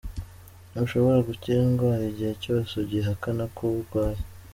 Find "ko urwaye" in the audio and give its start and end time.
3.55-4.21